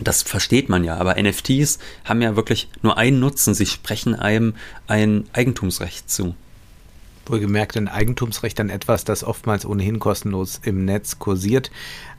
[0.00, 4.54] das versteht man ja, aber NFTs haben ja wirklich nur einen Nutzen, sie sprechen einem
[4.88, 6.34] ein Eigentumsrecht zu.
[7.26, 11.70] Wohlgemerkt ein Eigentumsrecht an etwas, das oftmals ohnehin kostenlos im Netz kursiert.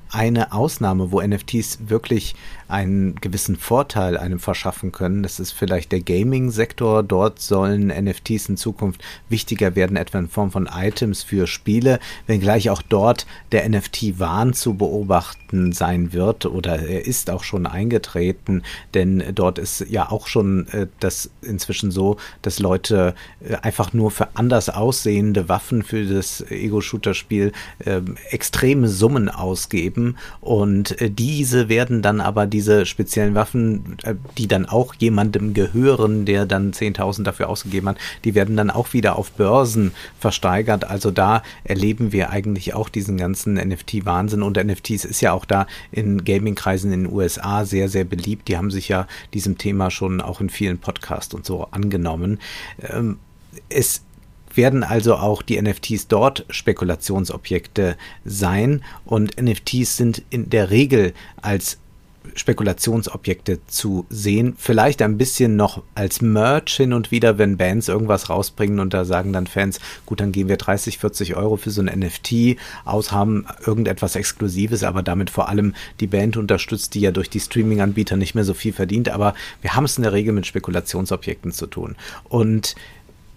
[0.09, 2.35] Eine Ausnahme, wo NFTs wirklich
[2.67, 5.23] einen gewissen Vorteil einem verschaffen können.
[5.23, 7.03] Das ist vielleicht der Gaming-Sektor.
[7.03, 12.69] Dort sollen NFTs in Zukunft wichtiger werden, etwa in Form von Items für Spiele, wenngleich
[12.69, 19.23] auch dort der NFT-Wahn zu beobachten sein wird oder er ist auch schon eingetreten, denn
[19.33, 23.15] dort ist ja auch schon äh, das inzwischen so, dass Leute
[23.47, 30.99] äh, einfach nur für anders aussehende Waffen für das Ego-Shooter-Spiel äh, extreme Summen ausgeben und
[31.01, 36.45] äh, diese werden dann aber diese speziellen Waffen, äh, die dann auch jemandem gehören, der
[36.45, 40.85] dann 10.000 dafür ausgegeben hat, die werden dann auch wieder auf Börsen versteigert.
[40.85, 45.67] Also da erleben wir eigentlich auch diesen ganzen NFT-Wahnsinn und NFTs ist ja auch da
[45.91, 48.47] in Gaming-Kreisen in den USA sehr, sehr beliebt.
[48.47, 52.39] Die haben sich ja diesem Thema schon auch in vielen Podcasts und so angenommen.
[52.89, 53.19] Ähm,
[53.67, 54.01] es
[54.53, 61.79] werden also auch die NFTs dort Spekulationsobjekte sein und NFTs sind in der Regel als
[62.35, 64.55] Spekulationsobjekte zu sehen.
[64.57, 69.05] Vielleicht ein bisschen noch als Merch hin und wieder, wenn Bands irgendwas rausbringen und da
[69.05, 73.11] sagen dann Fans, gut, dann geben wir 30, 40 Euro für so ein NFT aus,
[73.11, 78.17] haben irgendetwas Exklusives, aber damit vor allem die Band unterstützt, die ja durch die Streaming-Anbieter
[78.17, 79.09] nicht mehr so viel verdient.
[79.09, 81.95] Aber wir haben es in der Regel mit Spekulationsobjekten zu tun.
[82.29, 82.75] Und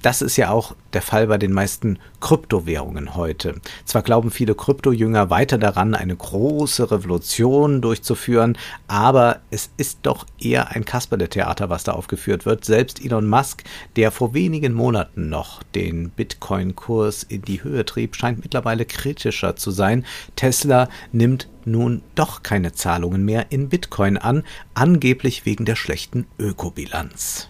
[0.02, 3.56] das ist ja auch der Fall bei den meisten Kryptowährungen heute.
[3.84, 8.56] Zwar glauben viele Kryptojünger weiter daran, eine große Revolution durchzuführen,
[8.86, 12.64] aber es ist doch eher ein Kasperle-Theater, was da aufgeführt wird.
[12.64, 13.64] Selbst Elon Musk,
[13.96, 19.70] der vor wenigen Monaten noch den Bitcoin-Kurs in die Höhe trieb, scheint mittlerweile kritischer zu
[19.70, 20.04] sein.
[20.36, 27.48] Tesla nimmt nun doch keine Zahlungen mehr in Bitcoin an, angeblich wegen der schlechten Ökobilanz.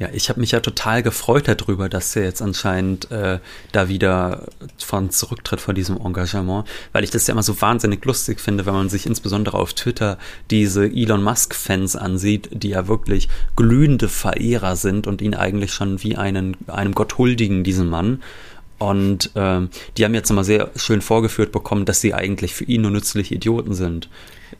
[0.00, 3.38] Ja, ich habe mich ja total gefreut darüber, dass er jetzt anscheinend äh,
[3.70, 4.46] da wieder
[4.78, 8.72] von zurücktritt von diesem Engagement, weil ich das ja immer so wahnsinnig lustig finde, wenn
[8.72, 10.16] man sich insbesondere auf Twitter
[10.50, 16.16] diese Elon Musk-Fans ansieht, die ja wirklich glühende Verehrer sind und ihn eigentlich schon wie
[16.16, 18.22] einen, einem Gott huldigen, diesen Mann.
[18.78, 22.80] Und ähm, die haben jetzt immer sehr schön vorgeführt bekommen, dass sie eigentlich für ihn
[22.80, 24.08] nur nützliche Idioten sind.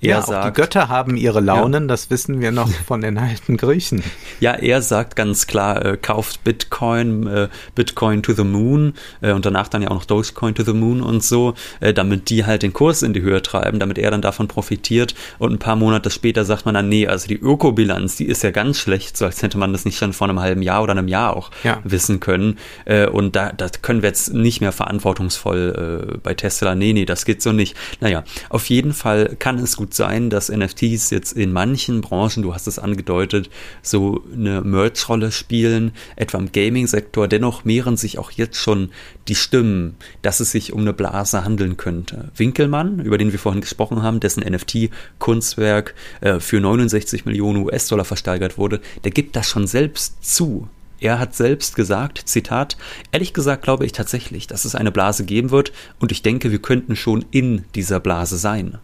[0.01, 1.89] Er ja, sagt, die Götter haben ihre Launen, ja.
[1.89, 4.03] das wissen wir noch von den alten Griechen.
[4.39, 9.45] Ja, er sagt ganz klar, äh, kauft Bitcoin, äh, Bitcoin to the Moon äh, und
[9.45, 12.63] danach dann ja auch noch Dogecoin to the Moon und so, äh, damit die halt
[12.63, 16.11] den Kurs in die Höhe treiben, damit er dann davon profitiert und ein paar Monate
[16.11, 19.43] später sagt man dann, nee, also die Ökobilanz, die ist ja ganz schlecht, so als
[19.43, 21.81] hätte man das nicht schon vor einem halben Jahr oder einem Jahr auch ja.
[21.85, 26.75] wissen können äh, und da, da können wir jetzt nicht mehr verantwortungsvoll äh, bei Tesla,
[26.75, 27.77] nee, nee, das geht so nicht.
[28.01, 32.53] Naja, auf jeden Fall kann es gut sein, dass NFTs jetzt in manchen Branchen, du
[32.53, 33.49] hast es angedeutet,
[33.81, 37.29] so eine Merch-Rolle spielen, etwa im Gaming-Sektor.
[37.29, 38.91] Dennoch mehren sich auch jetzt schon
[39.27, 42.31] die Stimmen, dass es sich um eine Blase handeln könnte.
[42.37, 48.59] Winkelmann, über den wir vorhin gesprochen haben, dessen NFT-Kunstwerk äh, für 69 Millionen US-Dollar versteigert
[48.59, 50.69] wurde, der gibt das schon selbst zu.
[51.01, 52.77] Er hat selbst gesagt, Zitat,
[53.13, 56.61] ehrlich gesagt glaube ich tatsächlich, dass es eine Blase geben wird und ich denke, wir
[56.61, 58.77] könnten schon in dieser Blase sein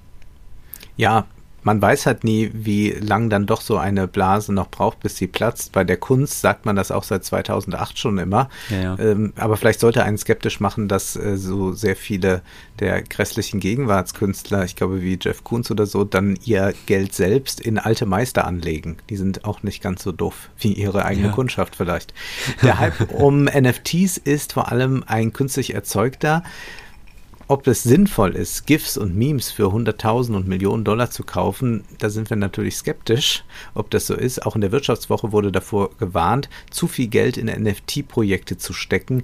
[0.97, 1.27] ja,
[1.67, 5.27] man weiß halt nie, wie lang dann doch so eine Blase noch braucht, bis sie
[5.27, 5.73] platzt.
[5.73, 8.49] Bei der Kunst sagt man das auch seit 2008 schon immer.
[8.71, 8.99] Ja, ja.
[9.01, 12.43] Ähm, aber vielleicht sollte einen skeptisch machen, dass äh, so sehr viele
[12.79, 17.81] der grässlichen Gegenwartskünstler, ich glaube wie Jeff Koons oder so, dann ihr Geld selbst in
[17.81, 18.99] alte Meister anlegen.
[19.11, 21.33] Die sind auch nicht ganz so doof wie ihre eigene ja.
[21.33, 22.15] Kundschaft vielleicht.
[22.63, 26.45] Der Hype um NFTs ist vor allem ein künstlich erzeugter
[27.49, 32.11] ob es sinnvoll ist, GIFs und Memes für Hunderttausend und Millionen Dollar zu kaufen, da
[32.11, 34.45] sind wir natürlich skeptisch, ob das so ist.
[34.45, 39.23] Auch in der Wirtschaftswoche wurde davor gewarnt, zu viel Geld in NFT-Projekte zu stecken.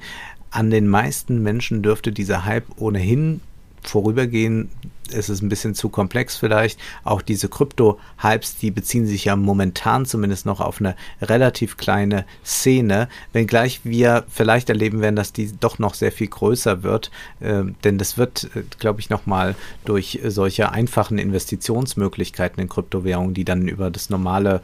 [0.51, 3.41] An den meisten Menschen dürfte dieser Hype ohnehin
[3.83, 4.71] vorübergehen
[5.13, 6.79] ist es ein bisschen zu komplex vielleicht.
[7.05, 13.09] Auch diese Krypto-Hypes, die beziehen sich ja momentan zumindest noch auf eine relativ kleine Szene,
[13.33, 17.99] wenngleich wir vielleicht erleben werden, dass die doch noch sehr viel größer wird, äh, denn
[17.99, 23.91] das wird, äh, glaube ich, nochmal durch solche einfachen Investitionsmöglichkeiten in Kryptowährungen, die dann über
[23.91, 24.63] das normale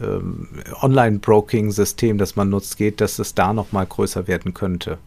[0.00, 4.98] äh, Online-Broking-System, das man nutzt, geht, dass es da nochmal größer werden könnte.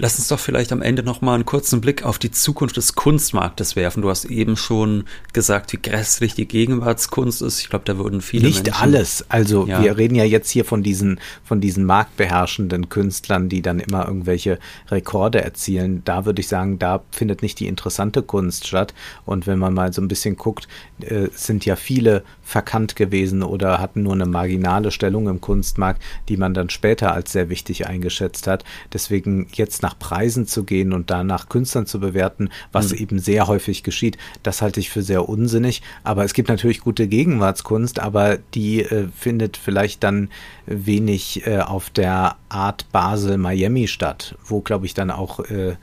[0.00, 2.94] Lass uns doch vielleicht am Ende noch mal einen kurzen Blick auf die Zukunft des
[2.94, 4.02] Kunstmarktes werfen.
[4.02, 7.60] Du hast eben schon gesagt, wie grässlich die Gegenwartskunst ist.
[7.60, 9.24] Ich glaube, da würden viele Nicht Menschen alles.
[9.28, 9.82] Also ja.
[9.82, 14.60] wir reden ja jetzt hier von diesen von diesen marktbeherrschenden Künstlern, die dann immer irgendwelche
[14.88, 16.02] Rekorde erzielen.
[16.04, 18.94] Da würde ich sagen, da findet nicht die interessante Kunst statt.
[19.26, 20.68] Und wenn man mal so ein bisschen guckt,
[21.00, 26.36] äh, sind ja viele verkannt gewesen oder hatten nur eine marginale Stellung im Kunstmarkt, die
[26.36, 28.64] man dann später als sehr wichtig eingeschätzt hat.
[28.92, 32.98] Deswegen jetzt nach nach Preisen zu gehen und danach Künstlern zu bewerten, was mhm.
[32.98, 35.80] eben sehr häufig geschieht, das halte ich für sehr unsinnig.
[36.04, 40.28] Aber es gibt natürlich gute Gegenwartskunst, aber die äh, findet vielleicht dann
[40.66, 45.76] wenig äh, auf der Art Basel-Miami statt, wo, glaube ich, dann auch äh,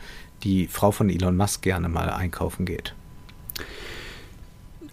[0.43, 2.93] die Frau von Elon Musk gerne mal einkaufen geht.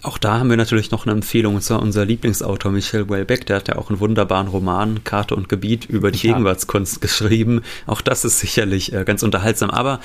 [0.03, 3.57] Auch da haben wir natürlich noch eine Empfehlung, und zwar unser Lieblingsautor Michel Welbeck, der
[3.57, 6.33] hat ja auch einen wunderbaren Roman, Karte und Gebiet, über die ja.
[6.33, 7.63] Gegenwartskunst geschrieben.
[7.87, 9.71] Auch das ist sicherlich äh, ganz unterhaltsam.
[9.71, 10.01] Aber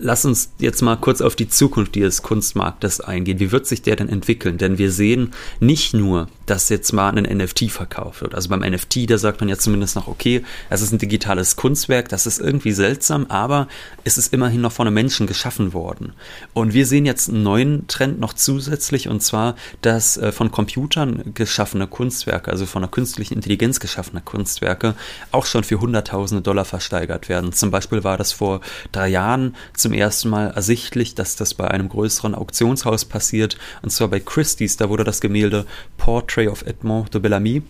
[0.00, 3.40] Lass uns jetzt mal kurz auf die Zukunft dieses Kunstmarktes eingehen.
[3.40, 4.56] Wie wird sich der denn entwickeln?
[4.56, 8.34] Denn wir sehen nicht nur, dass jetzt mal ein NFT verkauft wird.
[8.34, 12.08] Also beim NFT, da sagt man ja zumindest noch, okay, es ist ein digitales Kunstwerk,
[12.08, 13.68] das ist irgendwie seltsam, aber
[14.04, 16.14] es ist immerhin noch von einem Menschen geschaffen worden.
[16.54, 21.34] Und wir sehen jetzt einen neuen Trend noch zusätzlich, und zwar, dass äh, von Computern
[21.34, 24.94] geschaffene Kunstwerke, also von einer künstlichen Intelligenz geschaffene Kunstwerke,
[25.32, 27.52] auch schon für Hunderttausende Dollar versteigert werden.
[27.52, 31.90] Zum Beispiel war das vor drei Jahren zum ersten Mal ersichtlich, dass das bei einem
[31.90, 34.78] größeren Auktionshaus passiert, und zwar bei Christie's.
[34.78, 35.66] Da wurde das Gemälde
[35.98, 37.62] Portrait of Edmond de Bellamy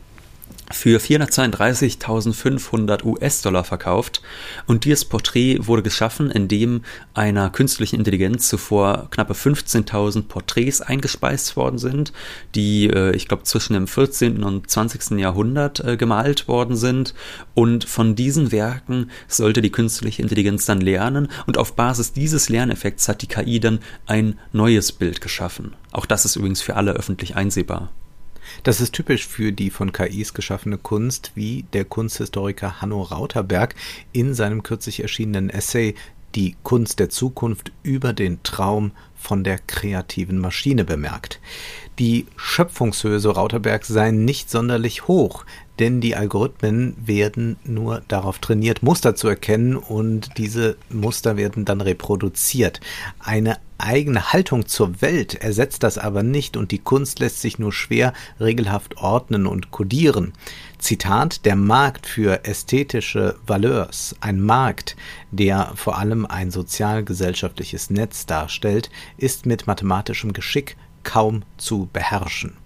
[0.71, 4.21] für 432.500 US-Dollar verkauft
[4.67, 6.83] und dieses Porträt wurde geschaffen, indem
[7.15, 12.13] einer künstlichen Intelligenz zuvor knappe 15.000 Porträts eingespeist worden sind,
[12.55, 14.45] die äh, ich glaube zwischen dem 14.
[14.45, 15.19] und 20.
[15.19, 17.15] Jahrhundert äh, gemalt worden sind
[17.55, 23.09] und von diesen Werken sollte die künstliche Intelligenz dann lernen und auf Basis dieses Lerneffekts
[23.09, 25.75] hat die KI dann ein neues Bild geschaffen.
[25.93, 27.91] Auch das ist übrigens für alle öffentlich einsehbar.
[28.63, 33.75] Das ist typisch für die von KIs geschaffene Kunst, wie der Kunsthistoriker Hanno Rauterberg
[34.13, 35.95] in seinem kürzlich erschienenen Essay
[36.35, 41.41] Die Kunst der Zukunft über den Traum von der kreativen Maschine bemerkt.
[41.99, 45.45] Die Schöpfungshöhe, so Rauterberg, sei nicht sonderlich hoch,
[45.79, 51.81] denn die Algorithmen werden nur darauf trainiert, Muster zu erkennen und diese Muster werden dann
[51.81, 52.81] reproduziert.
[53.19, 57.73] Eine eigene Haltung zur Welt ersetzt das aber nicht und die Kunst lässt sich nur
[57.73, 60.33] schwer regelhaft ordnen und kodieren.
[60.79, 64.97] Zitat, der Markt für ästhetische Valeurs, ein Markt,
[65.31, 72.57] der vor allem ein sozialgesellschaftliches Netz darstellt, ist mit mathematischem Geschick kaum zu beherrschen.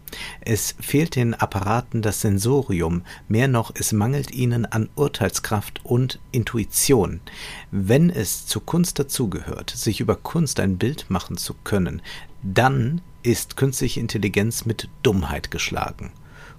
[0.40, 7.20] Es fehlt den Apparaten das Sensorium, mehr noch es mangelt ihnen an Urteilskraft und Intuition.
[7.70, 12.02] Wenn es zur Kunst dazugehört, sich über Kunst ein Bild machen zu können,
[12.42, 16.12] dann ist künstliche Intelligenz mit Dummheit geschlagen.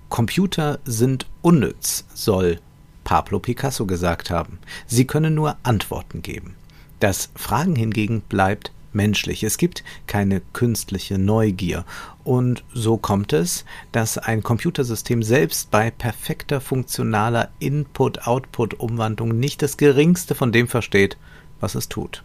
[0.09, 2.59] Computer sind unnütz, soll
[3.03, 4.59] Pablo Picasso gesagt haben.
[4.87, 6.55] Sie können nur Antworten geben.
[6.99, 9.43] Das Fragen hingegen bleibt menschlich.
[9.43, 11.85] Es gibt keine künstliche Neugier.
[12.23, 20.33] Und so kommt es, dass ein Computersystem selbst bei perfekter funktionaler Input-Output-Umwandlung nicht das geringste
[20.33, 21.17] von dem versteht,
[21.59, 22.23] was es tut.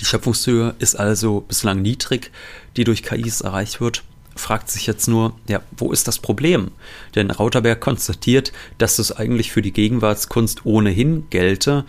[0.00, 2.30] Die Schöpfungshöhe ist also bislang niedrig,
[2.76, 4.04] die durch KIs erreicht wird.
[4.34, 6.70] Fragt sich jetzt nur, ja, wo ist das Problem?
[7.14, 11.86] Denn Rauterberg konstatiert, dass es eigentlich für die Gegenwartskunst ohnehin gelte,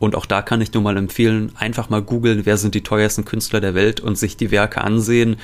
[0.00, 3.26] und auch da kann ich nur mal empfehlen, einfach mal googeln, wer sind die teuersten
[3.26, 5.36] Künstler der Welt und sich die Werke ansehen.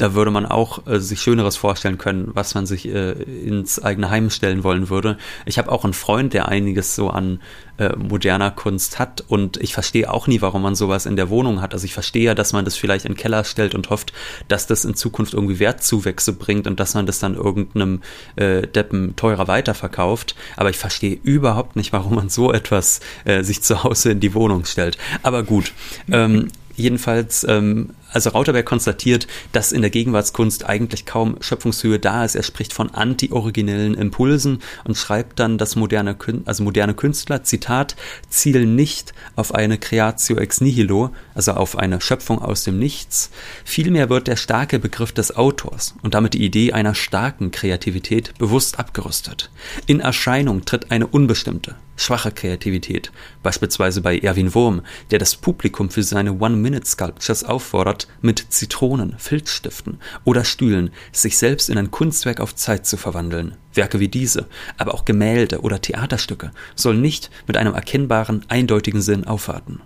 [0.00, 4.08] Da würde man auch äh, sich Schöneres vorstellen können, was man sich äh, ins eigene
[4.08, 5.18] Heim stellen wollen würde.
[5.44, 7.40] Ich habe auch einen Freund, der einiges so an
[7.76, 11.60] äh, moderner Kunst hat und ich verstehe auch nie, warum man sowas in der Wohnung
[11.60, 11.74] hat.
[11.74, 14.14] Also ich verstehe ja, dass man das vielleicht in den Keller stellt und hofft,
[14.48, 18.00] dass das in Zukunft irgendwie Wertzuwächse bringt und dass man das dann irgendeinem
[18.36, 20.34] äh, Deppen teurer weiterverkauft.
[20.56, 24.32] Aber ich verstehe überhaupt nicht, warum man so etwas äh, sich zu Hause in die
[24.32, 24.96] Wohnung stellt.
[25.22, 25.72] Aber gut.
[26.10, 32.34] Ähm, jedenfalls ähm, also Rauterberg konstatiert, dass in der Gegenwartskunst eigentlich kaum Schöpfungshöhe da ist.
[32.34, 37.96] Er spricht von anti-originellen Impulsen und schreibt dann, dass moderne, also moderne Künstler, Zitat,
[38.28, 43.30] zielen nicht auf eine Creatio ex nihilo, also auf eine Schöpfung aus dem Nichts.
[43.64, 48.78] Vielmehr wird der starke Begriff des Autors und damit die Idee einer starken Kreativität bewusst
[48.78, 49.50] abgerüstet.
[49.86, 56.02] In Erscheinung tritt eine unbestimmte, schwache Kreativität, beispielsweise bei Erwin Wurm, der das Publikum für
[56.02, 62.86] seine One-Minute-Sculptures auffordert, mit Zitronen, Filzstiften oder Stühlen sich selbst in ein Kunstwerk auf Zeit
[62.86, 63.56] zu verwandeln.
[63.74, 64.46] Werke wie diese,
[64.78, 69.80] aber auch Gemälde oder Theaterstücke sollen nicht mit einem erkennbaren, eindeutigen Sinn aufwarten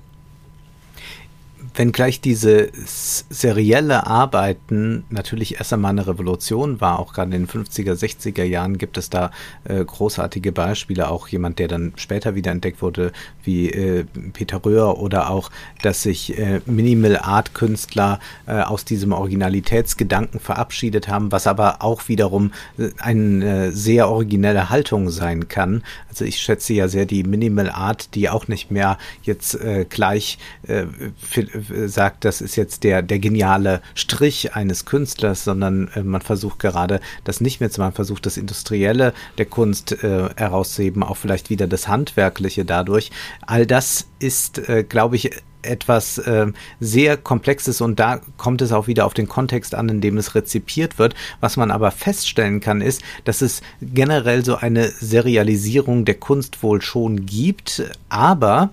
[1.74, 7.94] wenngleich diese serielle Arbeiten natürlich erst einmal eine Revolution war, auch gerade in den 50er,
[7.94, 9.30] 60er Jahren gibt es da
[9.64, 14.98] äh, großartige Beispiele, auch jemand, der dann später wieder entdeckt wurde, wie äh, Peter Röhr
[15.00, 15.50] oder auch,
[15.82, 22.08] dass sich äh, Minimal Art Künstler äh, aus diesem Originalitätsgedanken verabschiedet haben, was aber auch
[22.08, 25.82] wiederum äh, eine sehr originelle Haltung sein kann.
[26.08, 30.38] Also ich schätze ja sehr die Minimal Art, die auch nicht mehr jetzt äh, gleich
[30.66, 31.46] für,
[31.86, 37.00] sagt, das ist jetzt der, der geniale Strich eines Künstlers, sondern äh, man versucht gerade
[37.24, 41.66] das nicht mehr zu machen, versucht das Industrielle der Kunst äh, herauszuheben, auch vielleicht wieder
[41.66, 43.10] das Handwerkliche dadurch.
[43.46, 45.30] All das ist, äh, glaube ich,
[45.64, 46.46] etwas äh,
[46.80, 50.34] sehr Komplexes und da kommt es auch wieder auf den Kontext an, in dem es
[50.34, 51.14] rezipiert wird.
[51.40, 56.82] Was man aber feststellen kann, ist, dass es generell so eine Serialisierung der Kunst wohl
[56.82, 58.70] schon gibt, aber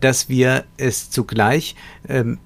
[0.00, 1.76] dass wir es zugleich
[2.08, 2.38] ähm,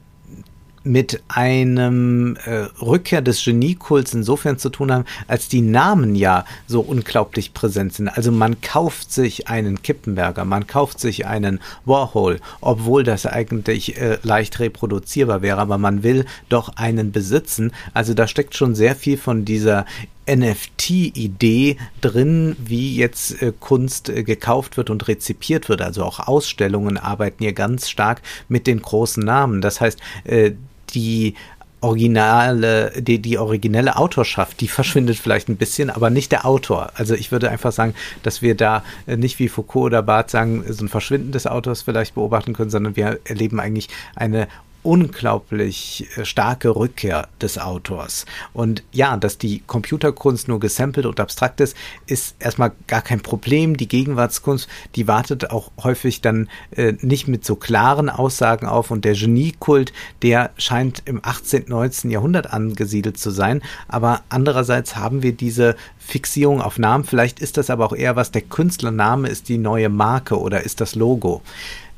[0.84, 6.80] mit einem äh, Rückkehr des Geniekults insofern zu tun haben, als die Namen ja so
[6.80, 8.08] unglaublich präsent sind.
[8.08, 14.18] Also man kauft sich einen Kippenberger, man kauft sich einen Warhol, obwohl das eigentlich äh,
[14.22, 17.72] leicht reproduzierbar wäre, aber man will doch einen besitzen.
[17.94, 19.84] Also da steckt schon sehr viel von dieser
[20.28, 25.82] NFT-Idee drin, wie jetzt äh, Kunst äh, gekauft wird und rezipiert wird.
[25.82, 29.60] Also auch Ausstellungen arbeiten hier ganz stark mit den großen Namen.
[29.60, 30.52] Das heißt, äh,
[30.90, 31.34] die
[31.80, 36.90] originale, die, die originelle Autorschaft, die verschwindet vielleicht ein bisschen, aber nicht der Autor.
[36.94, 40.64] Also ich würde einfach sagen, dass wir da äh, nicht wie Foucault oder Barth sagen,
[40.68, 44.48] so ein Verschwinden des Autors vielleicht beobachten können, sondern wir erleben eigentlich eine
[44.82, 48.26] unglaublich äh, starke Rückkehr des Autors.
[48.52, 51.76] Und ja, dass die Computerkunst nur gesampelt und abstrakt ist,
[52.06, 53.76] ist erstmal gar kein Problem.
[53.76, 59.04] Die Gegenwartskunst, die wartet auch häufig dann äh, nicht mit so klaren Aussagen auf und
[59.04, 62.10] der Geniekult, der scheint im 18., 19.
[62.10, 63.62] Jahrhundert angesiedelt zu sein.
[63.88, 67.04] Aber andererseits haben wir diese Fixierung auf Namen.
[67.04, 70.80] Vielleicht ist das aber auch eher was, der Künstlername ist die neue Marke oder ist
[70.80, 71.42] das Logo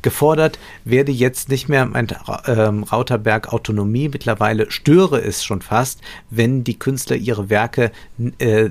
[0.03, 2.09] gefordert werde jetzt nicht mehr mein
[2.47, 4.09] ähm, Rauterberg Autonomie.
[4.09, 7.93] Mittlerweile störe es schon fast, wenn die Künstler ihre Werke
[8.39, 8.71] äh,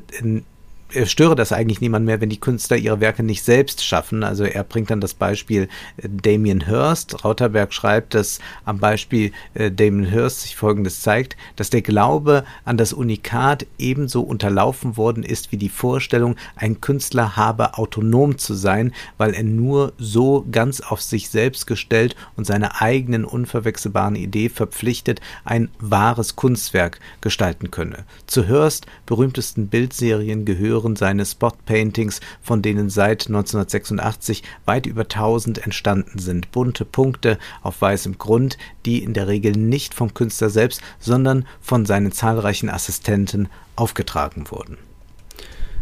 [1.06, 4.24] störe das eigentlich niemand mehr, wenn die Künstler ihre Werke nicht selbst schaffen.
[4.24, 5.68] Also er bringt dann das Beispiel
[5.98, 7.24] äh, Damien Hirst.
[7.24, 12.78] Rauterberg schreibt, dass am Beispiel äh, Damien Hirst sich Folgendes zeigt, dass der Glaube an
[12.78, 18.94] das Unikat ebenso unterlaufen worden ist wie die Vorstellung, ein Künstler habe autonom zu sein,
[19.18, 25.22] weil er nur so ganz auf sich selbst gestellt und seine eigenen unverwechselbaren Idee verpflichtet
[25.46, 28.06] ein wahres Kunstwerk gestalten könne.
[28.26, 35.64] Zu Hirst berühmtesten Bildserien gehören hören seine Spot-Paintings, von denen seit 1986 weit über 1000
[35.66, 36.52] entstanden sind.
[36.52, 41.86] Bunte Punkte auf weißem Grund, die in der Regel nicht vom Künstler selbst, sondern von
[41.86, 44.78] seinen zahlreichen Assistenten aufgetragen wurden.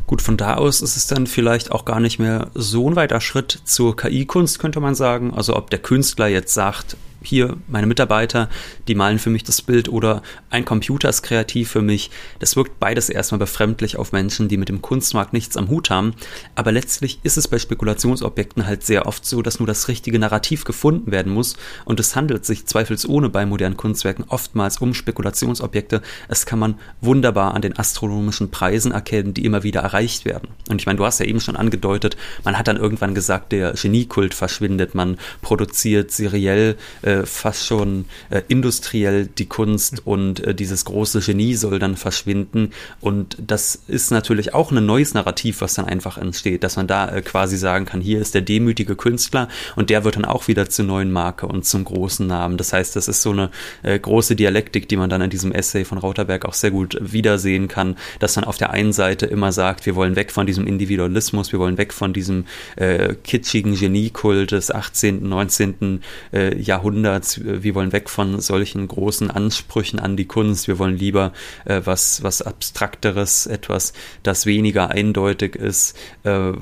[0.05, 3.19] Gut, von da aus ist es dann vielleicht auch gar nicht mehr so ein weiter
[3.19, 5.33] Schritt zur KI-Kunst, könnte man sagen.
[5.33, 8.49] Also ob der Künstler jetzt sagt, hier meine Mitarbeiter,
[8.87, 12.11] die malen für mich das Bild oder ein Computer ist kreativ für mich.
[12.39, 16.13] Das wirkt beides erstmal befremdlich auf Menschen, die mit dem Kunstmarkt nichts am Hut haben.
[16.55, 20.63] Aber letztlich ist es bei Spekulationsobjekten halt sehr oft so, dass nur das richtige Narrativ
[20.63, 21.55] gefunden werden muss.
[21.85, 26.01] Und es handelt sich zweifelsohne bei modernen Kunstwerken oftmals um Spekulationsobjekte.
[26.27, 30.49] Es kann man wunderbar an den astronomischen Preisen erkennen, die immer wieder erreicht werden.
[30.69, 33.73] Und ich meine, du hast ja eben schon angedeutet, man hat dann irgendwann gesagt, der
[33.73, 40.83] Geniekult verschwindet, man produziert seriell äh, fast schon äh, industriell die Kunst und äh, dieses
[40.83, 42.71] große Genie soll dann verschwinden.
[42.99, 47.09] Und das ist natürlich auch ein neues Narrativ, was dann einfach entsteht, dass man da
[47.09, 49.47] äh, quasi sagen kann, hier ist der demütige Künstler
[49.77, 52.57] und der wird dann auch wieder zur neuen Marke und zum großen Namen.
[52.57, 53.51] Das heißt, das ist so eine
[53.83, 57.69] äh, große Dialektik, die man dann in diesem Essay von Rauterberg auch sehr gut wiedersehen
[57.69, 61.53] kann, dass man auf der einen Seite immer sagt, wir wollen weg von diesem Individualismus,
[61.53, 66.01] wir wollen weg von diesem äh, kitschigen Geniekult des 18., 19.
[66.33, 67.41] Äh, Jahrhunderts Jahrhunderts.
[67.43, 70.67] Wir wollen weg von solchen großen Ansprüchen an die Kunst.
[70.67, 71.33] Wir wollen lieber
[71.65, 73.93] äh, was, was Abstrakteres, etwas,
[74.23, 76.53] das weniger eindeutig ist, äh,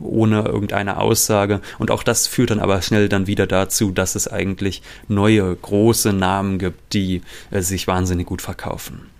[0.00, 1.60] ohne irgendeine Aussage.
[1.78, 6.12] Und auch das führt dann aber schnell dann wieder dazu, dass es eigentlich neue, große
[6.12, 9.10] Namen gibt, die äh, sich wahnsinnig gut verkaufen.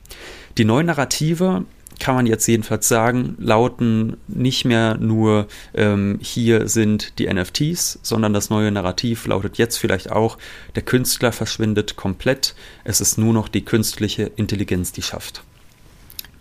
[0.59, 1.65] Die neuen Narrative
[2.03, 8.33] kann man jetzt jedenfalls sagen, lauten nicht mehr nur ähm, hier sind die NFTs, sondern
[8.33, 10.37] das neue Narrativ lautet jetzt vielleicht auch,
[10.75, 15.45] der Künstler verschwindet komplett, es ist nur noch die künstliche Intelligenz, die schafft.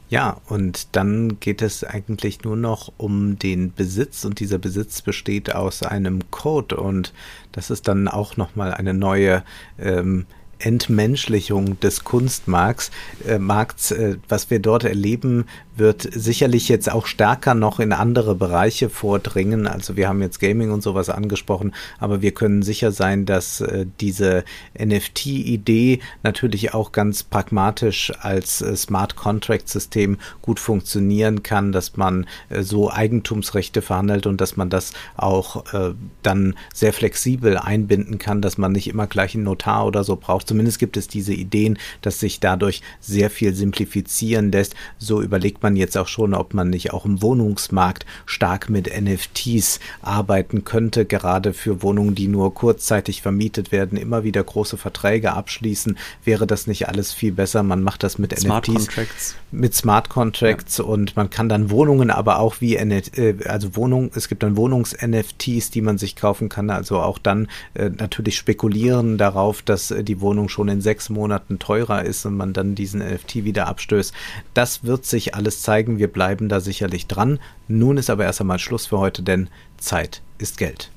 [0.09, 5.53] Ja, und dann geht es eigentlich nur noch um den Besitz und dieser Besitz besteht
[5.53, 7.14] aus einem Code und
[7.51, 9.43] das ist dann auch nochmal eine neue
[9.78, 10.26] ähm,
[10.62, 12.91] Entmenschlichung des Kunstmarkts,
[13.28, 15.45] äh, Markts, äh, was wir dort erleben,
[15.76, 19.68] wird sicherlich jetzt auch stärker noch in andere Bereiche vordringen.
[19.68, 23.86] Also wir haben jetzt Gaming und sowas angesprochen, aber wir können sicher sein, dass äh,
[23.99, 24.43] diese
[24.78, 32.28] NFT-Idee natürlich auch ganz pragmatisch als äh, Smart Contract System gut funktionieren kann, dass man
[32.49, 38.41] äh, so Eigentumsrechte verhandelt und dass man das auch äh, dann sehr flexibel einbinden kann,
[38.41, 40.51] dass man nicht immer gleich einen Notar oder so braucht.
[40.52, 44.76] Zumindest gibt es diese Ideen, dass sich dadurch sehr viel simplifizieren lässt.
[44.97, 49.80] So überlegt man jetzt auch schon, ob man nicht auch im Wohnungsmarkt stark mit NFTs
[50.02, 55.97] arbeiten könnte, gerade für Wohnungen, die nur kurzzeitig vermietet werden, immer wieder große Verträge abschließen.
[56.26, 57.64] Wäre das nicht alles viel besser?
[57.64, 59.36] Man macht das mit Smart NFTs, Contracts.
[59.52, 60.84] mit Smart Contracts ja.
[60.84, 65.72] und man kann dann Wohnungen aber auch wie äh, also Wohnung, es gibt dann Wohnungs-NFTs,
[65.72, 70.20] die man sich kaufen kann, also auch dann äh, natürlich spekulieren darauf, dass äh, die
[70.20, 74.13] Wohnung schon in sechs Monaten teurer ist und man dann diesen NFT wieder abstößt.
[74.53, 75.97] Das wird sich alles alles zeigen.
[75.97, 77.39] Wir bleiben da sicherlich dran.
[77.67, 80.91] Nun ist aber erst einmal Schluss für heute, denn Zeit ist Geld.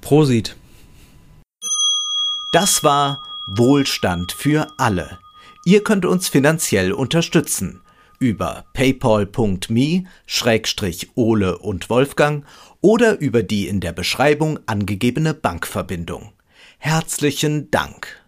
[0.00, 0.56] Prosit.
[2.52, 5.18] Das war Wohlstand für alle.
[5.64, 7.80] Ihr könnt uns finanziell unterstützen
[8.18, 10.08] über paypal.me-ole
[11.58, 12.44] und Wolfgang
[12.80, 16.32] oder über die in der Beschreibung angegebene Bankverbindung.
[16.78, 18.27] Herzlichen Dank.